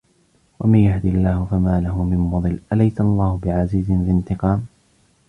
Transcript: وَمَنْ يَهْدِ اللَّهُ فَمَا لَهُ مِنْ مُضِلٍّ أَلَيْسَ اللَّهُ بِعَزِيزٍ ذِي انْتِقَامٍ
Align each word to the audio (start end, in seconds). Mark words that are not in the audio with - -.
وَمَنْ 0.59 0.79
يَهْدِ 0.79 1.05
اللَّهُ 1.05 1.45
فَمَا 1.51 1.81
لَهُ 1.81 2.03
مِنْ 2.03 2.17
مُضِلٍّ 2.17 2.59
أَلَيْسَ 2.73 3.01
اللَّهُ 3.01 3.39
بِعَزِيزٍ 3.43 3.91
ذِي 3.91 4.11
انْتِقَامٍ 4.11 4.65